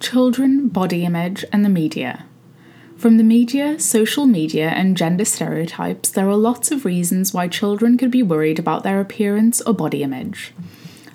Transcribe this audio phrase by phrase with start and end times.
[0.00, 2.24] Children, body image, and the media.
[2.96, 7.98] From the media, social media, and gender stereotypes, there are lots of reasons why children
[7.98, 10.54] could be worried about their appearance or body image.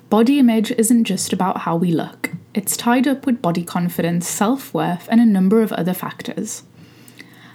[0.08, 4.72] Body image isn't just about how we look, it's tied up with body confidence, self
[4.72, 6.62] worth, and a number of other factors.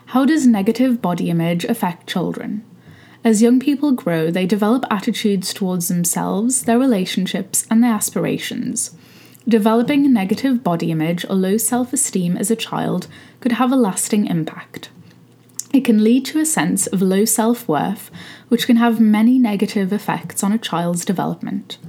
[0.07, 2.65] How does negative body image affect children?
[3.23, 8.91] As young people grow, they develop attitudes towards themselves, their relationships, and their aspirations.
[9.47, 13.07] Developing a negative body image or low self esteem as a child
[13.39, 14.89] could have a lasting impact.
[15.73, 18.11] It can lead to a sense of low self worth,
[18.49, 21.79] which can have many negative effects on a child's development.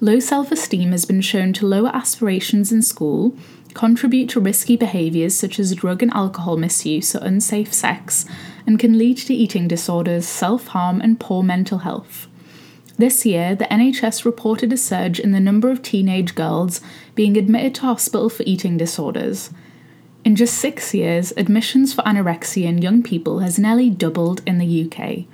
[0.00, 3.36] Low self esteem has been shown to lower aspirations in school,
[3.74, 8.24] contribute to risky behaviours such as drug and alcohol misuse or unsafe sex,
[8.66, 12.26] and can lead to eating disorders, self harm, and poor mental health.
[12.98, 16.80] This year, the NHS reported a surge in the number of teenage girls
[17.14, 19.50] being admitted to hospital for eating disorders.
[20.24, 24.90] In just six years, admissions for anorexia in young people has nearly doubled in the
[24.90, 25.24] UK.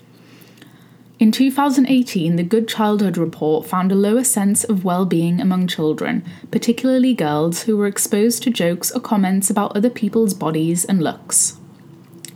[1.21, 6.25] In 2018, the Good Childhood Report found a lower sense of well being among children,
[6.51, 11.59] particularly girls who were exposed to jokes or comments about other people's bodies and looks.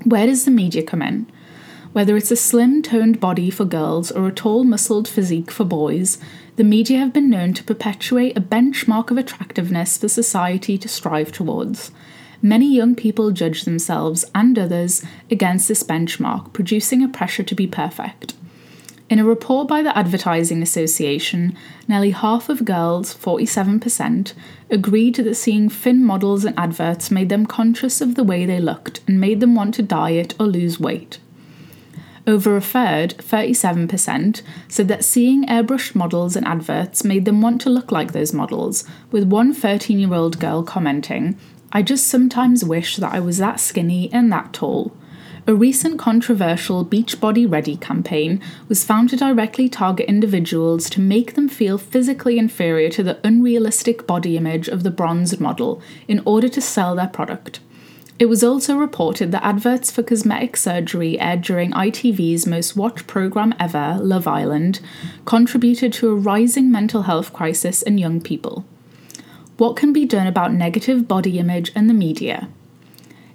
[0.05, 1.27] Where does the media come in?
[1.93, 6.19] Whether it's a slim, toned body for girls or a tall, muscled physique for boys,
[6.57, 11.33] the media have been known to perpetuate a benchmark of attractiveness for society to strive
[11.33, 11.91] towards.
[12.43, 17.67] Many young people judge themselves and others against this benchmark, producing a pressure to be
[17.67, 18.35] perfect.
[19.09, 21.57] In a report by the Advertising Association,
[21.87, 24.33] nearly half of girls, 47%,
[24.69, 29.01] agreed that seeing thin models in adverts made them conscious of the way they looked
[29.07, 31.19] and made them want to diet or lose weight.
[32.29, 37.71] Over a third, 37%, said that seeing airbrushed models in adverts made them want to
[37.71, 41.39] look like those models, with one 13 year old girl commenting,
[41.71, 44.97] I just sometimes wish that I was that skinny and that tall.
[45.47, 51.49] A recent controversial Beachbody Ready campaign was found to directly target individuals to make them
[51.49, 56.61] feel physically inferior to the unrealistic body image of the bronzed model in order to
[56.61, 57.61] sell their product.
[58.19, 63.55] It was also reported that adverts for cosmetic surgery aired during ITV's most watched programme
[63.61, 64.81] ever, Love Island,
[65.27, 68.65] contributed to a rising mental health crisis in young people.
[69.59, 72.49] What can be done about negative body image and the media?